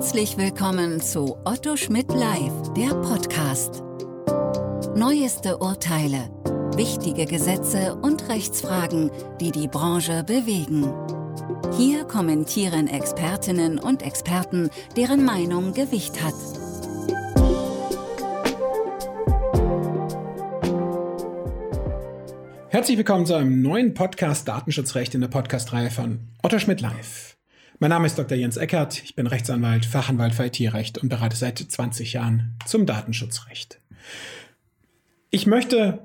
Herzlich 0.00 0.38
willkommen 0.38 1.02
zu 1.02 1.36
Otto 1.44 1.76
Schmidt 1.76 2.10
Live, 2.10 2.72
der 2.74 2.94
Podcast. 3.02 3.82
Neueste 4.96 5.58
Urteile, 5.58 6.30
wichtige 6.74 7.26
Gesetze 7.26 7.96
und 7.96 8.26
Rechtsfragen, 8.30 9.10
die 9.42 9.50
die 9.50 9.68
Branche 9.68 10.24
bewegen. 10.24 10.90
Hier 11.76 12.04
kommentieren 12.04 12.88
Expertinnen 12.88 13.78
und 13.78 14.02
Experten, 14.02 14.70
deren 14.96 15.22
Meinung 15.22 15.74
Gewicht 15.74 16.24
hat. 16.24 16.32
Herzlich 22.70 22.96
willkommen 22.96 23.26
zu 23.26 23.34
einem 23.34 23.60
neuen 23.60 23.92
Podcast 23.92 24.48
Datenschutzrecht 24.48 25.14
in 25.14 25.20
der 25.20 25.28
Podcast-Reihe 25.28 25.90
von 25.90 26.20
Otto 26.42 26.58
Schmidt 26.58 26.80
Live. 26.80 27.29
Mein 27.82 27.88
Name 27.88 28.04
ist 28.04 28.18
Dr. 28.18 28.36
Jens 28.36 28.58
Eckert, 28.58 29.02
ich 29.02 29.14
bin 29.14 29.26
Rechtsanwalt, 29.26 29.86
Fachanwalt 29.86 30.34
für 30.34 30.44
IT-Recht 30.44 30.98
und 30.98 31.08
berate 31.08 31.34
seit 31.34 31.58
20 31.58 32.12
Jahren 32.12 32.58
zum 32.66 32.84
Datenschutzrecht. 32.84 33.80
Ich 35.30 35.46
möchte 35.46 36.00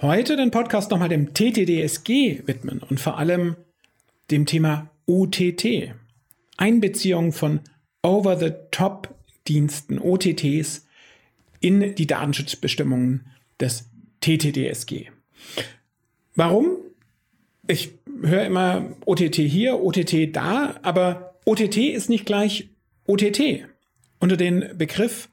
heute 0.00 0.38
den 0.38 0.50
Podcast 0.50 0.90
nochmal 0.90 1.10
dem 1.10 1.34
TTDSG 1.34 2.44
widmen 2.46 2.78
und 2.78 3.00
vor 3.00 3.18
allem 3.18 3.56
dem 4.30 4.46
Thema 4.46 4.88
OTT, 5.04 5.92
Einbeziehung 6.56 7.32
von 7.32 7.60
Over-the-Top-Diensten, 8.00 9.98
OTTs, 9.98 10.86
in 11.60 11.94
die 11.96 12.06
Datenschutzbestimmungen 12.06 13.26
des 13.60 13.90
TTDSG. 14.22 15.10
Warum? 16.34 16.78
Ich 17.66 17.99
höre 18.22 18.44
immer 18.44 18.96
OTT 19.06 19.36
hier, 19.36 19.80
OTT 19.80 20.34
da, 20.34 20.76
aber 20.82 21.34
OTT 21.44 21.76
ist 21.78 22.08
nicht 22.08 22.26
gleich 22.26 22.70
OTT. 23.06 23.66
Unter 24.18 24.36
den 24.36 24.76
Begriff 24.76 25.28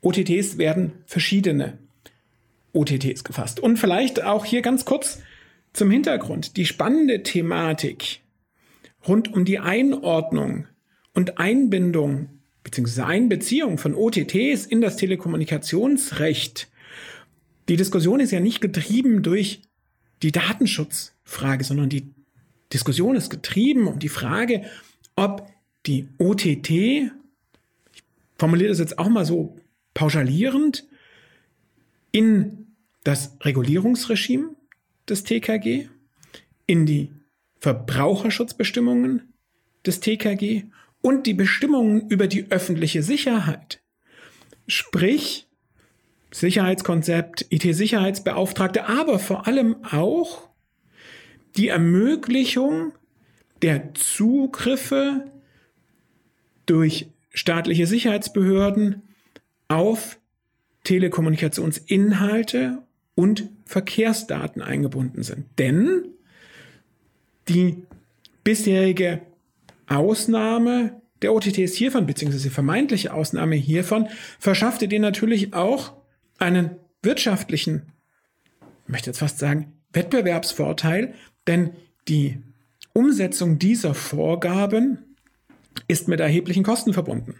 OTTs 0.00 0.58
werden 0.58 0.92
verschiedene 1.06 1.78
OTTs 2.72 3.24
gefasst. 3.24 3.60
Und 3.60 3.78
vielleicht 3.78 4.22
auch 4.22 4.44
hier 4.44 4.62
ganz 4.62 4.84
kurz 4.84 5.20
zum 5.72 5.90
Hintergrund. 5.90 6.56
Die 6.56 6.66
spannende 6.66 7.22
Thematik 7.22 8.20
rund 9.06 9.32
um 9.32 9.44
die 9.44 9.58
Einordnung 9.58 10.66
und 11.14 11.38
Einbindung 11.38 12.28
bzw. 12.64 13.02
Einbeziehung 13.02 13.78
von 13.78 13.94
OTTs 13.94 14.66
in 14.66 14.80
das 14.80 14.96
Telekommunikationsrecht. 14.96 16.68
Die 17.68 17.76
Diskussion 17.76 18.20
ist 18.20 18.30
ja 18.30 18.40
nicht 18.40 18.60
getrieben 18.60 19.22
durch 19.22 19.62
die 20.22 20.32
Datenschutzfrage, 21.28 21.64
sondern 21.64 21.88
die 21.88 22.14
Diskussion 22.72 23.16
ist 23.16 23.30
getrieben 23.30 23.86
um 23.86 23.98
die 23.98 24.08
Frage, 24.08 24.64
ob 25.16 25.48
die 25.86 26.08
OTT, 26.18 26.70
ich 26.70 27.10
formuliere 28.38 28.70
das 28.70 28.78
jetzt 28.78 28.98
auch 28.98 29.08
mal 29.08 29.24
so 29.24 29.56
pauschalierend, 29.94 30.86
in 32.12 32.66
das 33.04 33.36
Regulierungsregime 33.42 34.54
des 35.08 35.24
TKG, 35.24 35.88
in 36.66 36.86
die 36.86 37.12
Verbraucherschutzbestimmungen 37.60 39.32
des 39.86 40.00
TKG 40.00 40.64
und 41.00 41.26
die 41.26 41.34
Bestimmungen 41.34 42.08
über 42.08 42.26
die 42.26 42.50
öffentliche 42.50 43.02
Sicherheit, 43.02 43.82
sprich 44.66 45.46
Sicherheitskonzept, 46.30 47.46
IT-Sicherheitsbeauftragte, 47.50 48.86
aber 48.86 49.18
vor 49.18 49.46
allem 49.46 49.76
auch 49.84 50.47
die 51.58 51.68
Ermöglichung 51.68 52.92
der 53.62 53.92
Zugriffe 53.94 55.30
durch 56.66 57.08
staatliche 57.34 57.86
Sicherheitsbehörden 57.86 59.02
auf 59.66 60.18
Telekommunikationsinhalte 60.84 62.78
und 63.14 63.50
Verkehrsdaten 63.64 64.62
eingebunden 64.62 65.22
sind. 65.24 65.46
Denn 65.58 66.04
die 67.48 67.82
bisherige 68.44 69.22
Ausnahme 69.88 71.02
der 71.22 71.34
OTTs 71.34 71.74
hiervon, 71.74 72.06
beziehungsweise 72.06 72.50
vermeintliche 72.50 73.12
Ausnahme 73.12 73.56
hiervon, 73.56 74.08
verschaffte 74.38 74.86
dir 74.86 75.00
natürlich 75.00 75.54
auch 75.54 75.94
einen 76.38 76.76
wirtschaftlichen, 77.02 77.92
ich 78.86 78.92
möchte 78.92 79.10
jetzt 79.10 79.18
fast 79.18 79.40
sagen, 79.40 79.72
Wettbewerbsvorteil, 79.92 81.14
denn 81.48 81.70
die 82.06 82.38
Umsetzung 82.92 83.58
dieser 83.58 83.94
Vorgaben 83.94 84.98
ist 85.88 86.06
mit 86.08 86.20
erheblichen 86.20 86.62
Kosten 86.62 86.92
verbunden. 86.92 87.34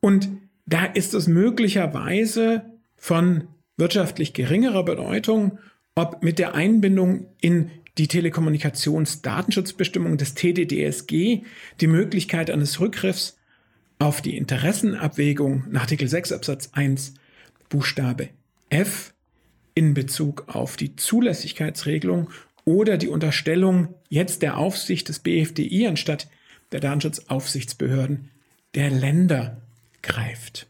Und 0.00 0.28
da 0.66 0.84
ist 0.84 1.14
es 1.14 1.28
möglicherweise 1.28 2.64
von 2.96 3.48
wirtschaftlich 3.76 4.32
geringerer 4.32 4.84
Bedeutung, 4.84 5.58
ob 5.94 6.22
mit 6.22 6.38
der 6.38 6.54
Einbindung 6.54 7.26
in 7.40 7.70
die 7.98 8.08
Telekommunikationsdatenschutzbestimmung 8.08 10.16
des 10.18 10.34
TDDSG 10.34 11.42
die 11.80 11.86
Möglichkeit 11.86 12.50
eines 12.50 12.80
Rückgriffs 12.80 13.38
auf 13.98 14.20
die 14.20 14.36
Interessenabwägung 14.36 15.64
nach 15.70 15.82
Artikel 15.82 16.08
6 16.08 16.32
Absatz 16.32 16.70
1 16.72 17.14
Buchstabe 17.68 18.30
F 18.68 19.14
in 19.74 19.94
Bezug 19.94 20.44
auf 20.48 20.76
die 20.76 20.96
Zulässigkeitsregelung 20.96 22.28
oder 22.66 22.98
die 22.98 23.08
Unterstellung 23.08 23.94
jetzt 24.10 24.42
der 24.42 24.58
Aufsicht 24.58 25.08
des 25.08 25.20
BFDI 25.20 25.86
anstatt 25.86 26.28
der 26.72 26.80
Datenschutzaufsichtsbehörden 26.80 28.30
der 28.74 28.90
Länder 28.90 29.62
greift. 30.02 30.66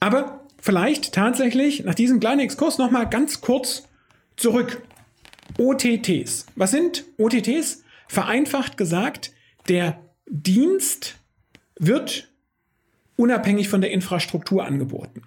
Aber 0.00 0.44
vielleicht 0.60 1.12
tatsächlich 1.14 1.84
nach 1.84 1.94
diesem 1.94 2.20
kleinen 2.20 2.40
Exkurs 2.40 2.76
noch 2.76 2.90
mal 2.90 3.04
ganz 3.04 3.40
kurz 3.40 3.88
zurück. 4.36 4.82
OTTs. 5.58 6.46
Was 6.56 6.72
sind 6.72 7.04
OTTs? 7.16 7.84
Vereinfacht 8.08 8.76
gesagt, 8.76 9.32
der 9.68 10.00
Dienst 10.26 11.16
wird 11.78 12.28
unabhängig 13.16 13.68
von 13.68 13.80
der 13.80 13.92
Infrastruktur 13.92 14.64
angeboten. 14.64 15.22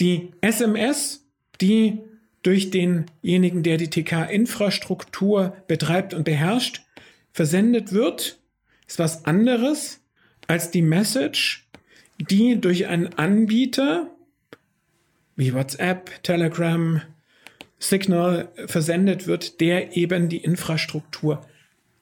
Die 0.00 0.32
SMS, 0.40 1.24
die 1.60 2.00
durch 2.42 2.70
denjenigen, 2.70 3.62
der 3.62 3.76
die 3.76 3.90
TK-Infrastruktur 3.90 5.56
betreibt 5.66 6.14
und 6.14 6.24
beherrscht, 6.24 6.82
versendet 7.32 7.92
wird, 7.92 8.38
ist 8.86 8.98
was 8.98 9.24
anderes 9.24 10.00
als 10.46 10.70
die 10.70 10.82
Message, 10.82 11.66
die 12.18 12.60
durch 12.60 12.86
einen 12.86 13.14
Anbieter 13.14 14.10
wie 15.36 15.54
WhatsApp, 15.54 16.22
Telegram, 16.22 17.00
Signal 17.78 18.48
versendet 18.66 19.26
wird, 19.26 19.60
der 19.60 19.96
eben 19.96 20.28
die 20.28 20.36
Infrastruktur 20.36 21.46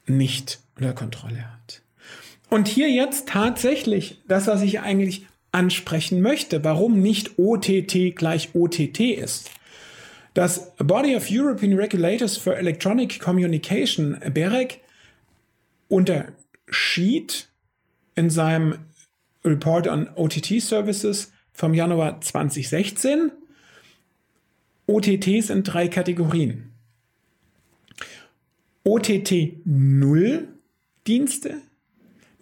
nicht 0.07 0.61
unter 0.77 0.93
Kontrolle 0.93 1.45
hat. 1.53 1.83
Und 2.51 2.67
hier 2.67 2.91
jetzt 2.91 3.29
tatsächlich 3.29 4.21
das, 4.27 4.49
was 4.49 4.63
ich 4.63 4.81
eigentlich 4.81 5.27
ansprechen 5.53 6.21
möchte, 6.21 6.65
warum 6.65 7.01
nicht 7.01 7.39
OTT 7.39 8.17
gleich 8.17 8.55
OTT 8.55 9.01
ist. 9.01 9.51
Das 10.39 10.71
Body 10.77 11.17
of 11.17 11.29
European 11.29 11.75
Regulators 11.75 12.37
for 12.37 12.57
Electronic 12.57 13.19
Communication, 13.19 14.21
BEREC, 14.33 14.81
unterschied 15.89 17.49
in 18.15 18.31
seinem 18.31 18.79
Report 19.45 19.89
on 19.89 20.09
OTT 20.15 20.63
Services 20.63 21.33
vom 21.53 21.75
Januar 21.75 22.21
2016 22.21 23.33
OTTs 24.87 25.51
in 25.51 25.65
drei 25.65 25.89
Kategorien. 25.89 26.71
OTT 28.85 29.57
0 29.65 30.47
Dienste, 31.09 31.63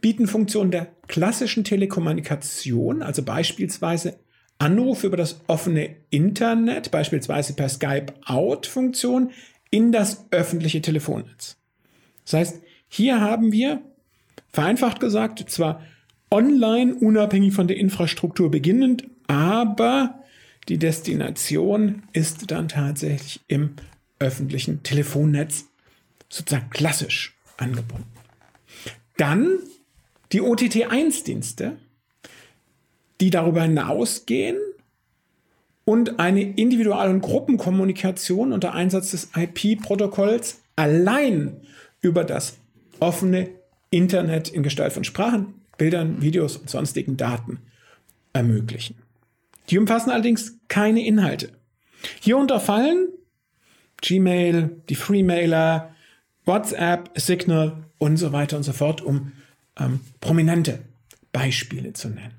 bieten 0.03 0.27
Funktionen 0.27 0.71
der 0.71 0.89
klassischen 1.09 1.65
Telekommunikation, 1.65 3.01
also 3.01 3.23
beispielsweise 3.23 4.19
Anruf 4.59 5.05
über 5.05 5.17
das 5.17 5.41
offene 5.47 5.97
Internet, 6.11 6.91
beispielsweise 6.91 7.53
per 7.55 7.69
Skype-Out-Funktion, 7.69 9.31
in 9.71 9.93
das 9.93 10.27
öffentliche 10.31 10.81
Telefonnetz. 10.81 11.57
Das 12.25 12.33
heißt, 12.35 12.63
hier 12.89 13.21
haben 13.21 13.53
wir, 13.53 13.83
vereinfacht 14.53 15.01
gesagt, 15.01 15.49
zwar 15.51 15.83
online 16.31 16.95
unabhängig 16.95 17.55
von 17.55 17.69
der 17.69 17.77
Infrastruktur 17.77 18.51
beginnend, 18.51 19.05
aber 19.27 20.23
die 20.69 20.79
Destination 20.79 22.03
ist 22.13 22.51
dann 22.51 22.69
tatsächlich 22.69 23.41
im 23.49 23.75
öffentlichen 24.19 24.83
Telefonnetz 24.83 25.67
sozusagen 26.29 26.71
klassisch 26.71 27.37
angebunden. 27.57 28.11
Dann 29.17 29.59
die 30.33 30.43
OTT1-Dienste, 30.43 31.77
die 33.21 33.31
darüber 33.31 33.63
hinausgehen 33.63 34.57
und 35.85 36.19
eine 36.19 36.43
Individual- 36.43 37.11
und 37.11 37.21
Gruppenkommunikation 37.21 38.53
unter 38.53 38.75
Einsatz 38.75 39.13
des 39.13 39.31
IP-Protokolls 39.37 40.63
allein 40.75 41.61
über 42.01 42.25
das 42.25 42.59
offene 43.01 43.49
Internet 43.91 44.49
in 44.49 44.63
Gestalt 44.63 44.93
von 44.93 45.05
Sprachen, 45.05 45.55
Bildern, 45.79 46.21
Videos 46.23 46.57
und 46.57 46.69
sonstigen 46.69 47.17
Daten 47.17 47.61
ermöglichen. 48.33 48.97
Die 49.71 49.79
umfassen 49.79 50.11
allerdings 50.11 50.59
keine 50.69 51.05
Inhalte. 51.05 51.53
Hier 52.21 52.37
unterfallen 52.37 53.09
Gmail, 54.03 54.83
die 54.89 54.95
Freemailer, 54.95 55.95
WhatsApp, 56.45 57.11
Signal 57.19 57.85
und 57.99 58.17
so 58.17 58.33
weiter 58.33 58.57
und 58.57 58.63
so 58.63 58.73
fort, 58.73 59.01
um 59.01 59.33
ähm, 59.79 60.01
prominente 60.21 60.81
Beispiele 61.33 61.93
zu 61.93 62.09
nennen. 62.09 62.35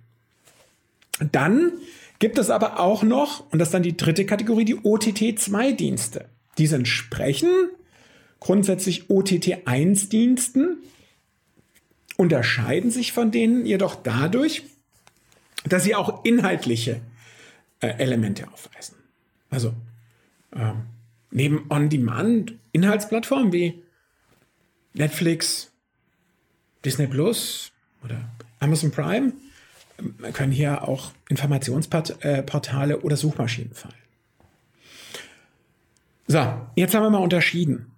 Dann 1.20 1.74
gibt 2.20 2.38
es 2.38 2.50
aber 2.50 2.80
auch 2.80 3.04
noch, 3.04 3.52
und 3.52 3.60
das 3.60 3.70
ist 3.70 3.74
dann 3.74 3.84
die 3.84 3.98
dritte 3.98 4.26
Kategorie, 4.26 4.66
die 4.66 4.76
OTT-2-Dienste. 4.76 6.26
Diese 6.58 6.76
entsprechen 6.76 7.50
grundsätzlich 8.40 9.10
OTT-1-Diensten, 9.10 10.78
unterscheiden 12.18 12.92
sich 12.92 13.12
von 13.14 13.32
denen 13.32 13.66
jedoch 13.66 13.96
dadurch, 13.96 14.64
dass 15.66 15.84
sie 15.84 15.96
auch 15.96 16.24
inhaltliche 16.26 17.02
äh, 17.80 17.90
Elemente 17.98 18.52
aufweisen. 18.52 18.96
Also 19.50 19.74
ähm, 20.56 20.84
neben 21.30 21.66
On-Demand-Inhaltsplattformen 21.70 23.54
wie 23.54 23.84
Netflix, 24.94 25.72
Disney 26.84 27.08
Plus 27.08 27.72
oder 28.04 28.30
Amazon 28.60 28.92
Prime 28.92 29.34
können 30.34 30.52
hier 30.52 30.88
auch 30.88 31.12
Informationsportale 31.30 33.00
oder 33.02 33.18
Suchmaschinen 33.18 33.74
fallen. 33.74 33.94
So, 36.28 36.40
jetzt 36.76 36.94
haben 36.94 37.04
wir 37.04 37.10
mal 37.10 37.20
unterschieden. 37.20 37.92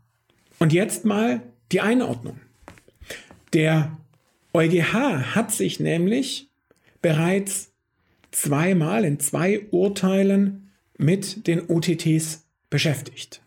Und 0.60 0.74
jetzt 0.74 1.06
mal 1.06 1.42
die 1.72 1.82
Einordnung. 1.82 2.40
Der 3.54 3.98
EuGH 4.54 5.36
hat 5.36 5.52
sich 5.52 5.80
nämlich 5.80 6.50
bereits 7.02 7.72
zweimal 8.32 9.06
in 9.06 9.20
zwei 9.20 9.68
Urteilen 9.72 10.72
mit 10.98 11.48
den 11.48 11.70
OTTs 11.70 12.46
beschäftigt. 12.70 13.42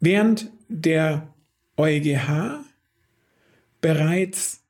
Während 0.00 0.50
der 0.68 1.28
EuGH 1.76 2.60
bereits 3.80 4.62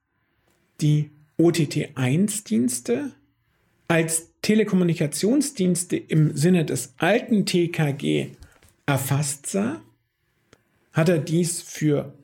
die 0.80 1.10
OTT1-Dienste 1.38 3.12
als 3.88 4.32
Telekommunikationsdienste 4.42 5.96
im 5.96 6.36
Sinne 6.36 6.64
des 6.64 6.94
alten 6.98 7.46
TKG 7.46 8.30
erfasst 8.86 9.46
sah, 9.46 9.80
hat 10.92 11.08
er 11.08 11.18
dies 11.18 11.60
für 11.60 12.14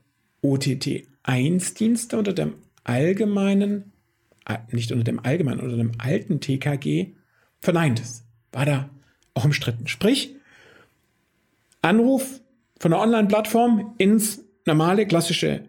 OTT1-Dienste 0.43 2.17
unter 2.17 2.33
dem 2.33 2.55
allgemeinen, 2.85 3.93
äh, 4.47 4.59
nicht 4.71 4.93
unter 4.93 5.05
dem 5.05 5.21
allgemeinen, 5.21 5.61
unter 5.61 5.77
dem 5.77 5.93
alten 5.99 6.41
TKG 6.41 7.09
verneint. 7.61 8.01
Das 8.01 8.25
war 8.51 8.67
da 8.67 8.91
auch 9.35 9.45
umstritten. 9.45 9.89
Sprich, 9.89 10.35
Anruf 11.81 12.41
von 12.79 12.93
einer 12.93 13.03
Online-Plattform 13.03 13.95
ins 13.99 14.45
normale 14.65 15.07
klassische 15.07 15.65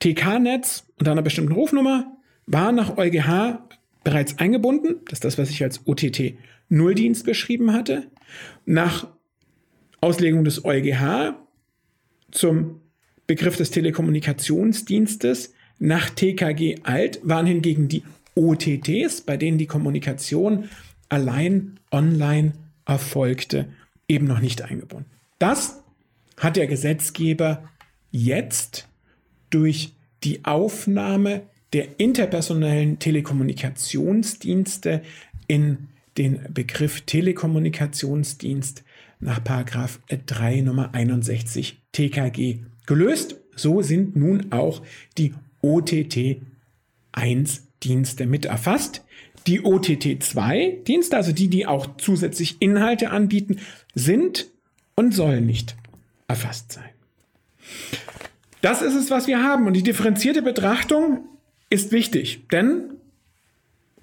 TK-Netz 0.00 0.84
unter 0.98 1.12
einer 1.12 1.22
bestimmten 1.22 1.52
Rufnummer 1.52 2.16
war 2.46 2.72
nach 2.72 2.96
EuGH 2.96 3.60
bereits 4.04 4.38
eingebunden. 4.38 4.96
Das 5.06 5.18
ist 5.18 5.24
das, 5.24 5.38
was 5.38 5.50
ich 5.50 5.62
als 5.62 5.86
OTT-Nulldienst 5.86 7.24
beschrieben 7.24 7.72
hatte. 7.72 8.08
Nach 8.66 9.06
Auslegung 10.00 10.44
des 10.44 10.64
EuGH 10.64 11.34
zum 12.30 12.80
Begriff 13.26 13.56
des 13.56 13.70
Telekommunikationsdienstes 13.70 15.54
nach 15.78 16.10
TKG 16.10 16.80
alt 16.82 17.20
waren 17.22 17.46
hingegen 17.46 17.88
die 17.88 18.02
OTTs, 18.34 19.22
bei 19.22 19.36
denen 19.36 19.58
die 19.58 19.66
Kommunikation 19.66 20.68
allein 21.08 21.78
online 21.90 22.52
erfolgte, 22.86 23.68
eben 24.08 24.26
noch 24.26 24.40
nicht 24.40 24.62
eingebunden. 24.62 25.10
Das 25.38 25.82
hat 26.38 26.56
der 26.56 26.66
Gesetzgeber 26.66 27.68
jetzt 28.10 28.88
durch 29.50 29.92
die 30.24 30.44
Aufnahme 30.44 31.42
der 31.72 31.98
interpersonellen 31.98 32.98
Telekommunikationsdienste 32.98 35.02
in 35.46 35.88
den 36.18 36.40
Begriff 36.52 37.00
Telekommunikationsdienst 37.02 38.82
nach 39.20 39.38
3 39.38 40.60
Nummer 40.60 40.92
61 40.94 41.80
TKG 41.92 42.58
gelöst. 42.86 43.36
So 43.54 43.82
sind 43.82 44.16
nun 44.16 44.50
auch 44.52 44.82
die 45.16 45.34
OTT1-Dienste 45.62 48.26
mit 48.26 48.46
erfasst. 48.46 49.04
Die 49.46 49.60
OTT2-Dienste, 49.60 51.16
also 51.16 51.30
die, 51.32 51.48
die 51.48 51.66
auch 51.66 51.96
zusätzlich 51.96 52.56
Inhalte 52.60 53.10
anbieten, 53.10 53.60
sind 53.94 54.48
und 54.94 55.14
sollen 55.14 55.46
nicht 55.46 55.76
erfasst 56.28 56.72
sein. 56.72 56.90
Das 58.60 58.82
ist 58.82 58.94
es, 58.94 59.10
was 59.10 59.26
wir 59.26 59.42
haben. 59.42 59.66
Und 59.66 59.72
die 59.72 59.82
differenzierte 59.82 60.42
Betrachtung 60.42 61.24
ist 61.72 61.90
wichtig, 61.90 62.48
denn 62.52 62.90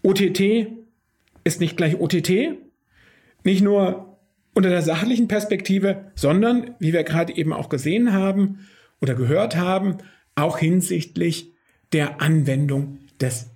OTT 0.01 0.71
ist 1.43 1.59
nicht 1.59 1.77
gleich 1.77 1.99
OTT. 1.99 2.57
Nicht 3.43 3.61
nur 3.61 4.17
unter 4.55 4.69
der 4.69 4.81
sachlichen 4.81 5.27
Perspektive, 5.27 6.11
sondern, 6.15 6.75
wie 6.79 6.93
wir 6.93 7.03
gerade 7.03 7.35
eben 7.35 7.53
auch 7.53 7.69
gesehen 7.69 8.11
haben 8.11 8.67
oder 9.01 9.13
gehört 9.13 9.55
haben, 9.55 9.99
auch 10.33 10.57
hinsichtlich 10.57 11.53
der 11.93 12.21
Anwendung 12.21 12.97
des 13.21 13.51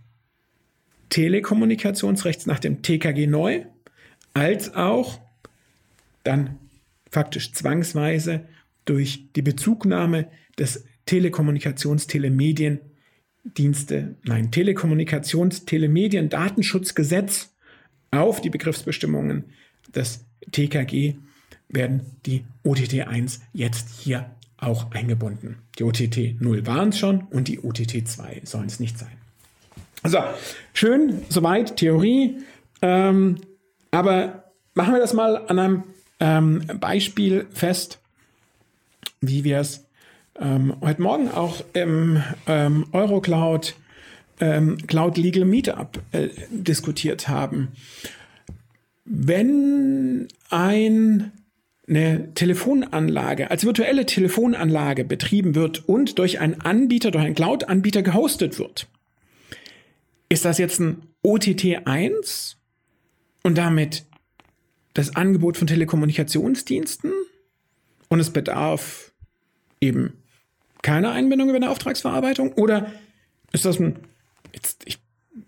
Telekommunikationsrechts 1.10 2.46
nach 2.46 2.60
dem 2.60 2.84
TKG 2.84 3.26
neu, 3.26 3.66
als 4.36 4.76
auch 4.76 5.20
dann 6.24 6.60
faktisch 7.10 7.52
zwangsweise 7.54 8.46
durch 8.86 9.32
die 9.36 9.42
Bezugnahme 9.42 10.28
des 10.60 10.86
Telekommunikationstelemediendienste, 13.44 14.16
nein, 14.24 14.52
Telekommunikationstelemedien-Datenschutzgesetz 14.52 17.50
auf 18.12 18.42
die 18.42 18.50
Begriffsbestimmungen 18.50 19.46
des 19.94 20.26
TKG 20.52 21.16
werden 21.70 22.02
die 22.26 22.44
OTT 22.64 23.08
1 23.08 23.42
jetzt 23.54 24.02
hier 24.02 24.32
auch 24.58 24.92
eingebunden. 24.92 25.60
Die 25.78 25.84
OTT 25.84 26.40
0 26.40 26.66
waren 26.66 26.90
es 26.90 26.98
schon 27.00 27.22
und 27.32 27.48
die 27.48 27.60
OTT 27.60 28.08
2 28.08 28.42
sollen 28.44 28.68
es 28.68 28.80
nicht 28.80 28.98
sein. 28.98 29.12
So, 30.06 30.20
schön, 30.74 31.22
soweit 31.30 31.78
Theorie. 31.78 32.40
Ähm, 32.82 33.38
aber 33.92 34.52
machen 34.74 34.94
wir 34.94 35.00
das 35.00 35.14
mal 35.14 35.38
an 35.48 35.60
einem 35.60 35.84
ähm, 36.20 36.64
Beispiel 36.80 37.48
fest, 37.52 38.00
wie 39.22 39.44
wir 39.44 39.60
es 39.60 39.83
ähm, 40.40 40.76
heute 40.82 41.02
Morgen 41.02 41.30
auch 41.30 41.64
im 41.74 42.24
ähm, 42.48 42.86
Eurocloud 42.92 43.76
ähm, 44.40 44.78
Cloud 44.88 45.18
Legal 45.18 45.46
Meetup 45.46 46.02
äh, 46.12 46.30
diskutiert 46.50 47.28
haben. 47.28 47.70
Wenn 49.06 50.28
ein 50.50 51.32
eine 51.86 52.34
Telefonanlage 52.34 53.52
als 53.52 53.66
virtuelle 53.66 54.06
Telefonanlage 54.06 55.04
betrieben 55.04 55.54
wird 55.54 55.88
und 55.88 56.18
durch 56.18 56.40
einen 56.40 56.62
Anbieter, 56.62 57.12
durch 57.12 57.26
einen 57.26 57.36
Cloud-Anbieter 57.36 58.02
gehostet 58.04 58.58
wird, 58.58 58.88
ist 60.30 60.46
das 60.46 60.58
jetzt 60.58 60.80
ein 60.80 61.02
OTT 61.24 61.86
1 61.86 62.58
und 63.44 63.58
damit 63.58 64.06
das 64.94 65.16
Angebot 65.16 65.58
von 65.58 65.68
Telekommunikationsdiensten 65.68 67.12
und 68.08 68.20
es 68.20 68.30
bedarf 68.30 69.12
eben 69.82 70.23
keiner 70.84 71.12
Einbindung 71.12 71.50
über 71.50 71.56
eine 71.56 71.72
Auftragsverarbeitung 71.72 72.54
oder 72.54 72.92
ist 73.52 73.66
das 73.66 73.80
ein, 73.80 73.96
jetzt, 74.54 74.84
ich 74.86 75.00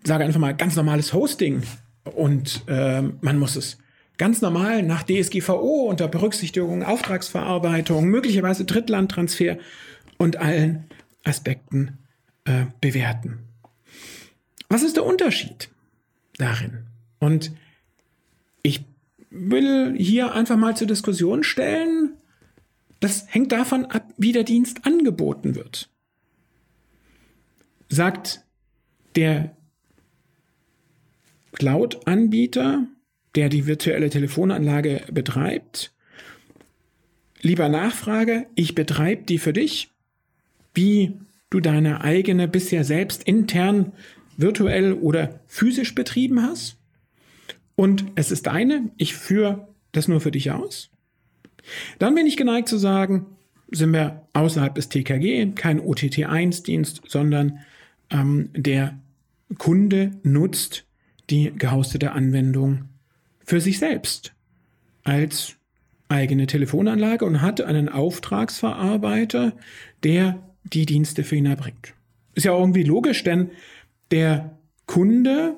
sage 0.02 0.24
einfach 0.24 0.40
mal, 0.40 0.56
ganz 0.56 0.74
normales 0.74 1.12
Hosting 1.12 1.62
und 2.04 2.62
äh, 2.66 3.02
man 3.02 3.38
muss 3.38 3.54
es 3.54 3.78
ganz 4.18 4.40
normal 4.40 4.82
nach 4.82 5.04
DSGVO 5.04 5.86
unter 5.88 6.08
Berücksichtigung 6.08 6.82
Auftragsverarbeitung, 6.82 8.06
möglicherweise 8.06 8.64
Drittlandtransfer 8.64 9.58
und 10.18 10.38
allen 10.38 10.84
Aspekten 11.24 11.98
äh, 12.44 12.64
bewerten. 12.80 13.40
Was 14.68 14.82
ist 14.82 14.96
der 14.96 15.04
Unterschied 15.04 15.68
darin? 16.38 16.86
Und 17.18 17.52
ich 18.62 18.84
will 19.30 19.94
hier 19.96 20.34
einfach 20.34 20.56
mal 20.56 20.76
zur 20.76 20.86
Diskussion 20.86 21.44
stellen, 21.44 22.14
das 23.00 23.26
hängt 23.28 23.52
davon 23.52 23.86
ab, 23.86 24.12
wie 24.16 24.32
der 24.32 24.44
Dienst 24.44 24.86
angeboten 24.86 25.54
wird. 25.54 25.90
Sagt 27.88 28.42
der 29.14 29.56
Cloud-Anbieter, 31.52 32.86
der 33.34 33.48
die 33.48 33.66
virtuelle 33.66 34.10
Telefonanlage 34.10 35.02
betreibt. 35.12 35.92
Lieber 37.40 37.68
Nachfrage, 37.68 38.46
ich 38.54 38.74
betreibe 38.74 39.24
die 39.24 39.38
für 39.38 39.52
dich, 39.52 39.90
wie 40.74 41.18
du 41.50 41.60
deine 41.60 42.02
eigene 42.02 42.48
bisher 42.48 42.84
selbst 42.84 43.22
intern 43.22 43.92
virtuell 44.36 44.92
oder 44.94 45.40
physisch 45.46 45.94
betrieben 45.94 46.42
hast 46.42 46.76
und 47.74 48.06
es 48.16 48.30
ist 48.30 48.46
deine, 48.46 48.90
ich 48.96 49.14
führe 49.14 49.68
das 49.92 50.08
nur 50.08 50.20
für 50.20 50.30
dich 50.30 50.50
aus, 50.50 50.90
dann 51.98 52.14
bin 52.14 52.26
ich 52.26 52.36
geneigt 52.36 52.68
zu 52.68 52.78
sagen, 52.78 53.26
sind 53.70 53.92
wir 53.92 54.28
außerhalb 54.32 54.74
des 54.74 54.88
TKG, 54.88 55.52
kein 55.54 55.80
OTT1-Dienst, 55.80 57.02
sondern 57.08 57.58
ähm, 58.10 58.50
der 58.54 58.98
Kunde 59.58 60.12
nutzt 60.22 60.84
die 61.30 61.52
gehostete 61.56 62.12
Anwendung 62.12 62.84
für 63.44 63.60
sich 63.60 63.78
selbst 63.78 64.34
als 65.04 65.56
eigene 66.08 66.46
Telefonanlage 66.46 67.24
und 67.24 67.42
hat 67.42 67.60
einen 67.60 67.88
Auftragsverarbeiter, 67.88 69.52
der 70.02 70.42
die 70.64 70.86
Dienste 70.86 71.24
für 71.24 71.36
ihn 71.36 71.46
erbringt. 71.46 71.94
Ist 72.34 72.44
ja 72.44 72.56
irgendwie 72.56 72.82
logisch, 72.82 73.24
denn 73.24 73.50
der 74.10 74.58
Kunde 74.86 75.56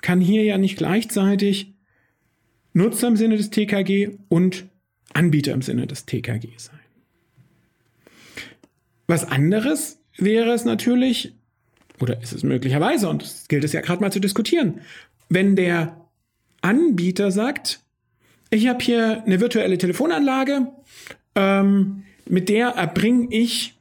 kann 0.00 0.20
hier 0.20 0.44
ja 0.44 0.58
nicht 0.58 0.78
gleichzeitig 0.78 1.74
Nutzer 2.72 3.08
im 3.08 3.16
Sinne 3.16 3.36
des 3.36 3.50
TKG 3.50 4.18
und 4.28 4.69
Anbieter 5.20 5.52
im 5.52 5.60
Sinne 5.60 5.86
des 5.86 6.06
TKG 6.06 6.48
sein. 6.56 6.80
Was 9.06 9.24
anderes 9.30 9.98
wäre 10.16 10.52
es 10.52 10.64
natürlich, 10.64 11.34
oder 12.00 12.22
ist 12.22 12.32
es 12.32 12.42
möglicherweise, 12.42 13.06
und 13.06 13.20
das 13.22 13.46
gilt 13.46 13.64
es 13.64 13.74
ja 13.74 13.82
gerade 13.82 14.00
mal 14.00 14.10
zu 14.10 14.20
diskutieren, 14.20 14.80
wenn 15.28 15.56
der 15.56 16.06
Anbieter 16.62 17.30
sagt, 17.30 17.80
ich 18.48 18.66
habe 18.66 18.82
hier 18.82 19.22
eine 19.26 19.40
virtuelle 19.40 19.76
Telefonanlage, 19.76 20.68
ähm, 21.34 22.04
mit 22.26 22.48
der 22.48 22.68
erbringe 22.68 23.28
ich 23.30 23.74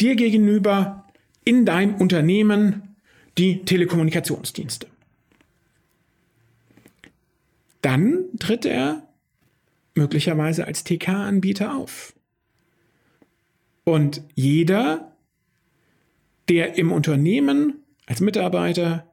dir 0.00 0.16
gegenüber 0.16 1.04
in 1.44 1.66
deinem 1.66 1.96
Unternehmen 1.96 2.96
die 3.36 3.62
Telekommunikationsdienste. 3.64 4.86
Dann 7.82 8.24
tritt 8.38 8.64
er 8.64 9.02
möglicherweise 9.94 10.66
als 10.66 10.84
TK-Anbieter 10.84 11.76
auf. 11.76 12.14
Und 13.84 14.22
jeder, 14.34 15.16
der 16.48 16.76
im 16.78 16.92
Unternehmen 16.92 17.82
als 18.06 18.20
Mitarbeiter 18.20 19.12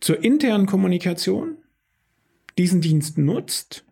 zur 0.00 0.22
internen 0.22 0.66
Kommunikation 0.66 1.56
diesen 2.58 2.80
Dienst 2.80 3.18
nutzt, 3.18 3.84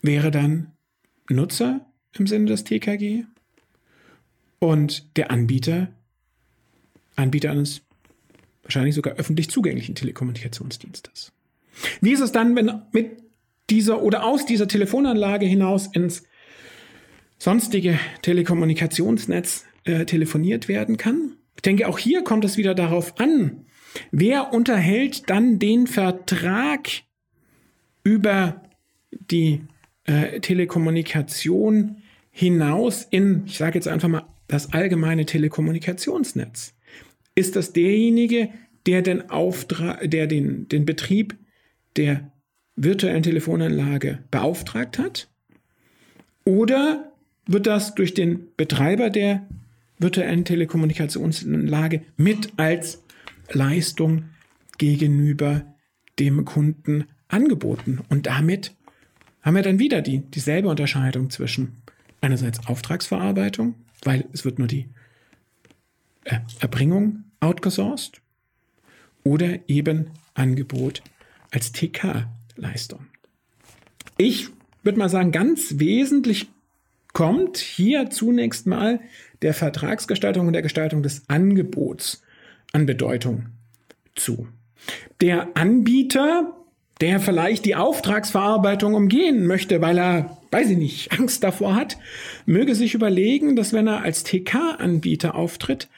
wäre 0.00 0.30
dann 0.30 0.72
Nutzer 1.28 1.86
im 2.14 2.26
Sinne 2.26 2.46
des 2.46 2.64
TKG 2.64 3.24
und 4.58 5.16
der 5.16 5.30
Anbieter, 5.30 5.92
Anbieter 7.16 7.50
eines 7.50 7.82
wahrscheinlich 8.62 8.94
sogar 8.94 9.14
öffentlich 9.14 9.50
zugänglichen 9.50 9.94
Telekommunikationsdienstes. 9.94 11.32
Wie 12.00 12.12
ist 12.12 12.20
es 12.20 12.32
dann, 12.32 12.54
wenn 12.56 12.82
mit 12.92 13.22
dieser 13.70 14.02
oder 14.02 14.24
aus 14.24 14.46
dieser 14.46 14.68
Telefonanlage 14.68 15.46
hinaus 15.46 15.86
ins 15.86 16.24
sonstige 17.38 17.98
Telekommunikationsnetz 18.22 19.64
äh, 19.84 20.04
telefoniert 20.04 20.68
werden 20.68 20.96
kann? 20.96 21.36
Ich 21.56 21.62
denke, 21.62 21.88
auch 21.88 21.98
hier 21.98 22.22
kommt 22.24 22.44
es 22.44 22.56
wieder 22.56 22.74
darauf 22.74 23.18
an, 23.18 23.66
wer 24.10 24.52
unterhält 24.52 25.28
dann 25.28 25.58
den 25.58 25.86
Vertrag 25.86 26.88
über 28.04 28.62
die 29.10 29.62
äh, 30.04 30.40
Telekommunikation 30.40 32.02
hinaus 32.30 33.06
in, 33.10 33.44
ich 33.46 33.58
sage 33.58 33.74
jetzt 33.76 33.88
einfach 33.88 34.08
mal, 34.08 34.26
das 34.48 34.72
allgemeine 34.72 35.26
Telekommunikationsnetz? 35.26 36.74
Ist 37.34 37.56
das 37.56 37.72
derjenige, 37.72 38.50
der 38.86 39.02
den 39.02 39.30
Auftrag, 39.30 40.10
der 40.10 40.26
den, 40.26 40.68
den 40.68 40.84
Betrieb 40.84 41.38
der 41.96 42.32
virtuellen 42.76 43.22
Telefonanlage 43.22 44.18
beauftragt 44.30 44.98
hat? 44.98 45.28
Oder 46.44 47.12
wird 47.46 47.66
das 47.66 47.94
durch 47.94 48.14
den 48.14 48.48
Betreiber 48.56 49.10
der 49.10 49.46
virtuellen 49.98 50.44
Telekommunikationsanlage 50.44 52.02
mit 52.16 52.52
als 52.56 53.02
Leistung 53.50 54.24
gegenüber 54.78 55.62
dem 56.18 56.44
Kunden 56.44 57.04
angeboten? 57.28 58.00
Und 58.08 58.26
damit 58.26 58.74
haben 59.42 59.56
wir 59.56 59.62
dann 59.62 59.78
wieder 59.78 60.02
die, 60.02 60.18
dieselbe 60.18 60.68
Unterscheidung 60.68 61.30
zwischen 61.30 61.82
einerseits 62.20 62.66
Auftragsverarbeitung, 62.66 63.74
weil 64.04 64.24
es 64.32 64.44
wird 64.44 64.58
nur 64.58 64.68
die 64.68 64.88
äh, 66.24 66.38
Erbringung 66.60 67.24
outgesourced 67.40 68.20
oder 69.24 69.68
eben 69.68 70.10
Angebot 70.34 71.02
als 71.50 71.72
TK-Leistung. 72.56 73.06
Ich 74.16 74.48
würde 74.82 74.98
mal 74.98 75.08
sagen, 75.08 75.32
ganz 75.32 75.78
wesentlich 75.78 76.48
kommt 77.12 77.58
hier 77.58 78.10
zunächst 78.10 78.66
mal 78.66 79.00
der 79.42 79.54
Vertragsgestaltung 79.54 80.46
und 80.46 80.52
der 80.52 80.62
Gestaltung 80.62 81.02
des 81.02 81.28
Angebots 81.28 82.22
an 82.72 82.86
Bedeutung 82.86 83.46
zu. 84.14 84.48
Der 85.20 85.48
Anbieter, 85.54 86.56
der 87.00 87.20
vielleicht 87.20 87.64
die 87.64 87.76
Auftragsverarbeitung 87.76 88.94
umgehen 88.94 89.46
möchte, 89.46 89.80
weil 89.80 89.98
er, 89.98 90.38
weiß 90.50 90.70
ich 90.70 90.78
nicht, 90.78 91.12
Angst 91.12 91.44
davor 91.44 91.74
hat, 91.74 91.98
möge 92.46 92.74
sich 92.74 92.94
überlegen, 92.94 93.56
dass 93.56 93.72
wenn 93.72 93.86
er 93.86 94.02
als 94.02 94.24
TK-Anbieter 94.24 95.34
auftritt, 95.34 95.88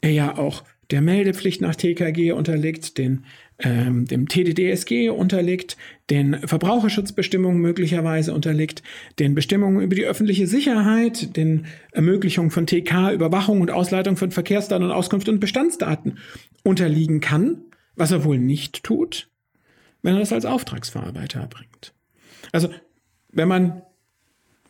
er 0.00 0.10
ja 0.10 0.38
auch 0.38 0.64
der 0.90 1.00
Meldepflicht 1.00 1.60
nach 1.60 1.74
TKG 1.74 2.32
unterliegt, 2.32 2.98
den 2.98 3.24
ähm, 3.58 4.06
dem 4.06 4.28
TDDSG 4.28 5.10
unterliegt, 5.10 5.76
den 6.10 6.34
Verbraucherschutzbestimmungen 6.46 7.60
möglicherweise 7.60 8.34
unterliegt, 8.34 8.82
den 9.18 9.34
Bestimmungen 9.34 9.80
über 9.80 9.94
die 9.94 10.04
öffentliche 10.04 10.46
Sicherheit, 10.46 11.36
den 11.36 11.66
Ermöglichungen 11.92 12.50
von 12.50 12.66
TK, 12.66 13.12
Überwachung 13.12 13.60
und 13.60 13.70
Ausleitung 13.70 14.16
von 14.16 14.32
Verkehrsdaten 14.32 14.84
und 14.84 14.92
Auskunft 14.92 15.28
und 15.28 15.38
Bestandsdaten 15.38 16.18
unterliegen 16.64 17.20
kann, 17.20 17.62
was 17.94 18.10
er 18.10 18.24
wohl 18.24 18.38
nicht 18.38 18.82
tut, 18.82 19.28
wenn 20.02 20.14
er 20.14 20.20
das 20.20 20.32
als 20.32 20.44
Auftragsverarbeiter 20.44 21.40
erbringt. 21.40 21.94
Also, 22.52 22.68
wenn 23.30 23.48
man 23.48 23.82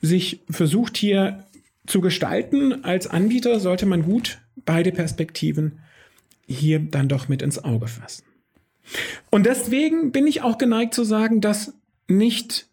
sich 0.01 0.43
versucht 0.51 0.97
hier 0.97 1.45
zu 1.87 2.01
gestalten 2.01 2.85
als 2.85 3.07
Anbieter, 3.07 3.61
sollte 3.61 3.87
man 3.87 4.03
gut 4.03 4.41
beide 4.57 4.93
Perspektiven 4.93 5.81
hier 6.47 6.79
dann 6.79 7.09
doch 7.09 7.29
mit 7.29 7.43
ins 7.43 7.63
Auge 7.63 7.89
fassen. 7.89 8.25
Und 9.31 9.47
deswegen 9.47 10.13
bin 10.13 10.27
ich 10.27 10.43
auch 10.43 10.59
geneigt 10.59 10.93
zu 10.95 11.05
sagen, 11.05 11.41
dass 11.41 11.73
nicht 12.07 12.67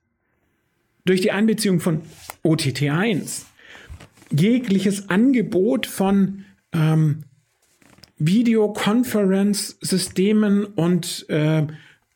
durch 1.05 1.21
die 1.21 1.31
Einbeziehung 1.31 1.79
von 1.79 2.01
OTT1 2.43 3.43
jegliches 4.29 5.07
Angebot 5.09 5.87
von 5.87 6.43
ähm, 6.73 7.23
Videoconference-Systemen 8.17 10.65
und 10.65 11.25
äh, 11.29 11.65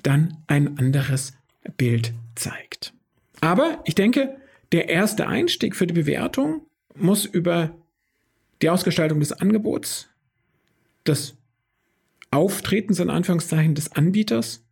dann 0.01 0.37
ein 0.47 0.77
anderes 0.77 1.33
Bild 1.77 2.13
zeigt. 2.35 2.93
Aber 3.41 3.81
ich 3.85 3.95
denke, 3.95 4.37
der 4.71 4.89
erste 4.89 5.27
Einstieg 5.27 5.75
für 5.75 5.87
die 5.87 5.93
Bewertung 5.93 6.61
muss 6.95 7.25
über 7.25 7.75
die 8.61 8.69
Ausgestaltung 8.69 9.19
des 9.19 9.33
Angebots, 9.33 10.07
des 11.05 11.35
Auftretens 12.31 12.99
in 12.99 13.09
Anführungszeichen 13.09 13.75
des 13.75 13.91
Anbieters 13.91 14.62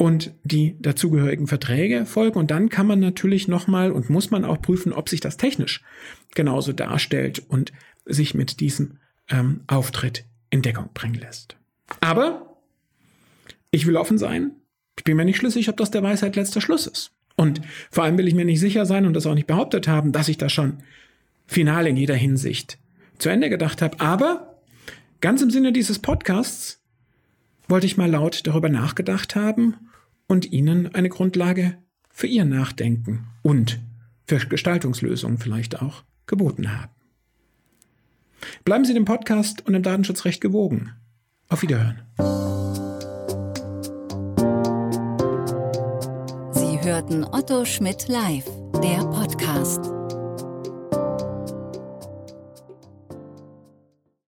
und 0.00 0.32
die 0.44 0.80
dazugehörigen 0.80 1.46
Verträge 1.46 2.06
folgen. 2.06 2.38
Und 2.38 2.50
dann 2.50 2.70
kann 2.70 2.86
man 2.86 3.00
natürlich 3.00 3.48
nochmal 3.48 3.92
und 3.92 4.08
muss 4.08 4.30
man 4.30 4.46
auch 4.46 4.62
prüfen, 4.62 4.94
ob 4.94 5.10
sich 5.10 5.20
das 5.20 5.36
technisch 5.36 5.82
genauso 6.34 6.72
darstellt 6.72 7.42
und 7.50 7.70
sich 8.06 8.34
mit 8.34 8.60
diesem 8.60 8.96
ähm, 9.28 9.60
Auftritt 9.66 10.24
in 10.48 10.62
Deckung 10.62 10.88
bringen 10.94 11.16
lässt. 11.20 11.58
Aber 12.00 12.56
ich 13.70 13.86
will 13.86 13.98
offen 13.98 14.16
sein. 14.16 14.52
Ich 14.96 15.04
bin 15.04 15.18
mir 15.18 15.26
nicht 15.26 15.36
schlüssig, 15.36 15.68
ob 15.68 15.76
das 15.76 15.90
der 15.90 16.02
Weisheit 16.02 16.34
letzter 16.34 16.62
Schluss 16.62 16.86
ist. 16.86 17.12
Und 17.36 17.60
vor 17.90 18.04
allem 18.04 18.16
will 18.16 18.26
ich 18.26 18.34
mir 18.34 18.46
nicht 18.46 18.60
sicher 18.60 18.86
sein 18.86 19.04
und 19.04 19.12
das 19.12 19.26
auch 19.26 19.34
nicht 19.34 19.48
behauptet 19.48 19.86
haben, 19.86 20.12
dass 20.12 20.28
ich 20.28 20.38
das 20.38 20.50
schon 20.50 20.78
final 21.46 21.86
in 21.86 21.98
jeder 21.98 22.16
Hinsicht 22.16 22.78
zu 23.18 23.28
Ende 23.28 23.50
gedacht 23.50 23.82
habe. 23.82 24.00
Aber 24.00 24.62
ganz 25.20 25.42
im 25.42 25.50
Sinne 25.50 25.74
dieses 25.74 25.98
Podcasts 25.98 26.79
wollte 27.70 27.86
ich 27.86 27.96
mal 27.96 28.10
laut 28.10 28.46
darüber 28.46 28.68
nachgedacht 28.68 29.36
haben 29.36 29.76
und 30.26 30.52
Ihnen 30.52 30.94
eine 30.94 31.08
Grundlage 31.08 31.78
für 32.08 32.26
Ihr 32.26 32.44
Nachdenken 32.44 33.28
und 33.42 33.80
für 34.26 34.38
Gestaltungslösungen 34.38 35.38
vielleicht 35.38 35.80
auch 35.80 36.04
geboten 36.26 36.72
haben. 36.72 36.92
Bleiben 38.64 38.84
Sie 38.84 38.94
dem 38.94 39.04
Podcast 39.04 39.66
und 39.66 39.72
dem 39.72 39.82
Datenschutzrecht 39.82 40.40
gewogen. 40.40 40.92
Auf 41.48 41.62
Wiederhören. 41.62 42.02
Sie 46.52 46.80
hörten 46.82 47.24
Otto 47.24 47.64
Schmidt 47.64 48.08
live, 48.08 48.46
der 48.82 49.04
Podcast. 49.04 49.99